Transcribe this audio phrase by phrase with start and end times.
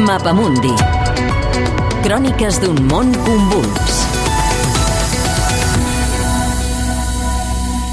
[0.00, 0.72] Mapamundi.
[2.00, 3.98] Cròniques d'un món convuls.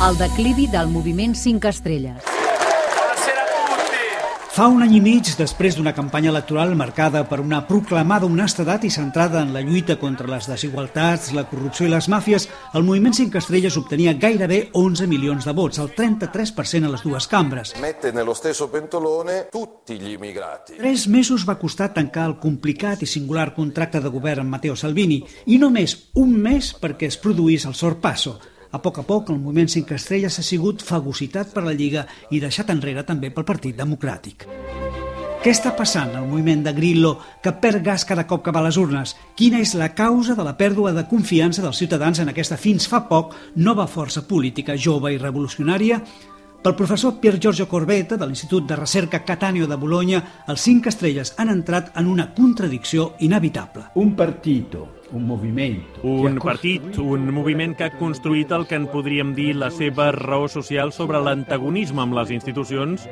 [0.08, 2.29] El declivi del moviment 5 estrelles.
[4.60, 8.90] Fa un any i mig, després d'una campanya electoral marcada per una proclamada honestedat i
[8.92, 13.40] centrada en la lluita contra les desigualtats, la corrupció i les màfies, el moviment 5
[13.40, 17.72] estrelles obtenia gairebé 11 milions de vots, el 33% a les dues cambres.
[17.80, 20.76] Mette nello stesso pentolone tutti gli immigrati.
[20.76, 25.24] Tres mesos va costar tancar el complicat i singular contracte de govern amb Matteo Salvini
[25.48, 28.42] i només un mes perquè es produís el sorpasso.
[28.72, 32.42] A poc a poc, el moviment 5 estrelles ha sigut fagocitat per la Lliga i
[32.44, 34.46] deixat enrere també pel Partit Democràtic.
[35.40, 38.68] Què està passant al moviment de Grillo que perd gas cada cop que va a
[38.68, 39.16] les urnes?
[39.40, 43.06] Quina és la causa de la pèrdua de confiança dels ciutadans en aquesta fins fa
[43.08, 46.02] poc nova força política jove i revolucionària?
[46.62, 50.20] Pel professor Pier Giorgio Corbetta, de l'Institut de Recerca Catàneo de Bologna,
[50.52, 53.88] els cinc estrelles han entrat en una contradicció inevitable.
[53.96, 56.02] Un partito, un movimento...
[56.04, 60.48] Un partit, un moviment que ha construït el que en podríem dir la seva raó
[60.52, 63.08] social sobre l'antagonisme amb les institucions,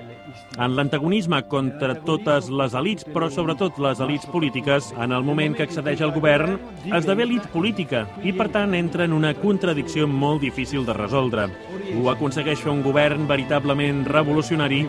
[0.58, 5.68] en l'antagonisme contra totes les elites, però sobretot les elites polítiques, en el moment que
[5.68, 10.86] accedeix al govern, esdevé elit política i, per tant, entra en una contradicció molt difícil
[10.86, 11.50] de resoldre.
[11.98, 14.86] Ho aconsegueix fer un govern veritablement revolucionari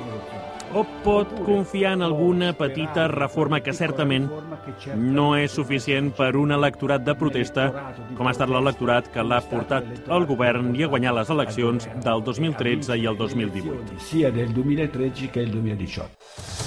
[0.75, 4.29] o pot confiar en alguna petita reforma que certament
[4.97, 7.69] no és suficient per un electorat de protesta
[8.19, 12.25] com ha estat l'electorat que l'ha portat al govern i a guanyar les eleccions del
[12.25, 13.99] 2013 i el 2018.
[13.99, 16.58] sia del 2013 che del 2018.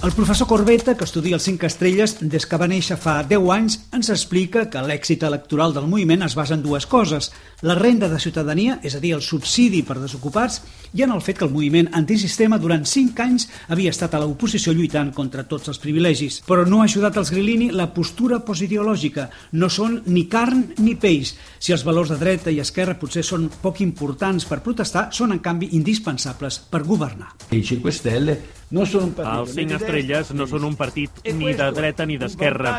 [0.00, 3.76] El professor Corbetta, que estudia els 5 estrelles des que va néixer fa 10 anys,
[3.90, 7.32] ens explica que l'èxit electoral del moviment es basa en dues coses.
[7.66, 10.60] La renda de ciutadania, és a dir, el subsidi per desocupats,
[10.94, 14.70] i en el fet que el moviment antisistema durant 5 anys havia estat a l'oposició
[14.72, 16.44] lluitant contra tots els privilegis.
[16.46, 19.26] Però no ha ajudat als Grilini la postura posideològica.
[19.58, 21.34] No són ni carn ni peix.
[21.58, 25.42] Si els valors de dreta i esquerra potser són poc importants per protestar, són en
[25.42, 27.34] canvi indispensables per governar.
[27.50, 28.38] I 5 Stelle
[28.70, 32.18] non sono un partito Els cinc estrelles no són un partit ni de dreta ni
[32.20, 32.74] d'esquerra.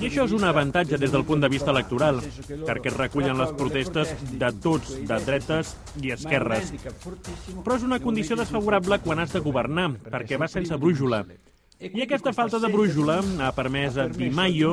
[0.00, 2.20] I això és un avantatge des del punt de vista electoral,
[2.66, 6.72] perquè es recullen les protestes proteste de tots, de dretes i esquerres.
[7.64, 11.24] Però és una condició desfavorable quan has de governar, perquè vas sense brújula.
[11.76, 14.70] I aquesta falta de brújula ha permès a Di Maio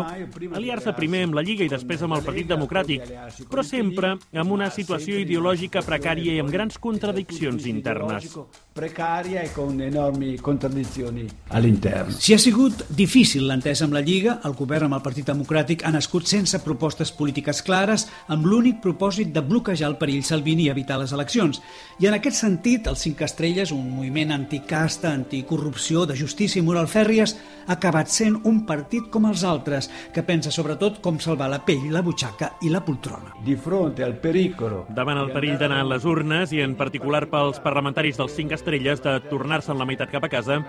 [0.56, 3.04] aliar-se primer amb la Lliga i després amb el Partit Democràtic,
[3.52, 8.38] però sempre amb una situació ideològica precària i amb grans contradiccions internes.
[8.74, 12.12] Precaria e con enormi contraddizioni all'interno.
[12.18, 15.92] Si ha sigut difícil l'entesa amb la Lliga, el govern amb el Partit Democràtic ha
[15.94, 20.98] nascut sense propostes polítiques clares, amb l'únic propòsit de bloquejar el perill Salvini i evitar
[20.98, 21.62] les eleccions.
[22.02, 26.90] I en aquest sentit, els Cinc Estrelles, un moviment anticasta, anticorrupció, de justícia i moral
[26.90, 27.36] fèrries,
[27.68, 31.92] ha acabat sent un partit com els altres, que pensa sobretot com salvar la pell,
[31.94, 33.38] la butxaca i la poltrona.
[33.46, 37.62] Di fronte al pericolo Davant el perill d'anar a les urnes i en particular pels
[37.62, 40.62] parlamentaris dels 5 estrelles de tornar-se'n la meitat cap a casa,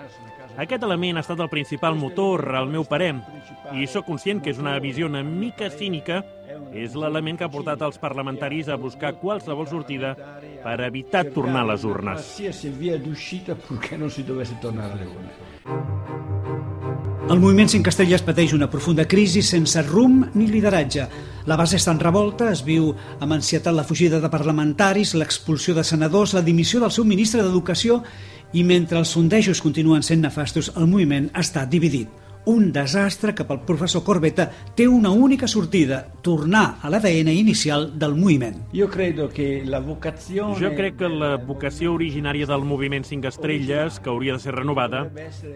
[0.57, 3.13] aquest element ha estat el principal motor, al meu parer,
[3.75, 6.23] i sóc conscient que és una visió una mica cínica,
[6.71, 10.13] és l'element que ha portat els parlamentaris a buscar qualsevol sortida
[10.63, 12.21] per evitar tornar a les urnes.
[12.21, 15.31] qualsiasi via d'uscita purché non si dovesse tornare alle urne.
[17.29, 21.07] El moviment Cinc Estrelles pateix una profunda crisi sense rumb ni lideratge.
[21.45, 22.89] La base està en revolta, es viu
[23.21, 27.99] amb ansietat la fugida de parlamentaris, l'expulsió de senadors, la dimissió del seu ministre d'Educació
[28.57, 32.24] i mentre els sondejos continuen sent nefastos, el moviment està dividit.
[32.45, 34.43] Un desastre que pel professor Corbetta
[34.77, 38.59] té una única sortida, tornar a l'ADN inicial del moviment.
[38.77, 43.97] Io credo che la vocazione Jo crec que la vocació originària del moviment 5 estrelles,
[43.99, 45.07] que hauria de ser renovada,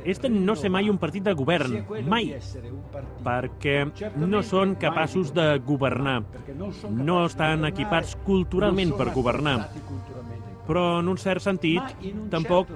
[0.04, 1.78] és de no ser mai un partit de govern,
[2.10, 2.34] mai,
[3.24, 3.86] perquè
[4.18, 6.24] no són capaços de governar,
[6.90, 9.70] no estan equipats culturalment per governar,
[10.69, 11.81] però en un cert sentit,
[12.30, 12.69] tampoc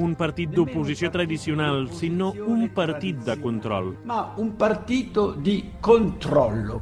[0.00, 3.94] un partit d'oposició tradicional, sinó un partit de control.
[4.04, 6.80] ma un partito di controllo.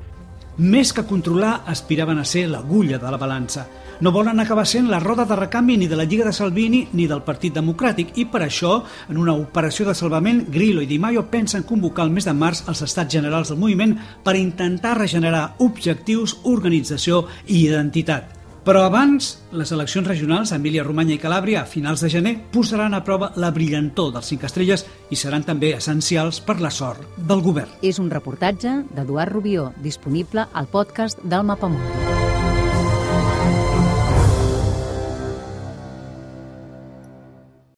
[0.58, 3.66] Més que controlar, aspiraven a ser l'agulla de la balança.
[4.04, 7.06] No volen acabar sent la roda de recanvi ni de la Lliga de Salvini ni
[7.06, 11.24] del Partit Democràtic i per això, en una operació de salvament, Grillo i Di Maio
[11.30, 16.36] pensen convocar el mes de març els estats generals del moviment per intentar regenerar objectius,
[16.44, 18.41] organització i identitat.
[18.62, 23.02] Però abans, les eleccions regionals a Emília-Romanya i Calàbria a finals de gener posaran a
[23.02, 27.74] prova la brillantor dels cinc estrelles i seran també essencials per la sort del govern.
[27.82, 32.11] És un reportatge d'Eduard Rubió, disponible al podcast del Mapamundi.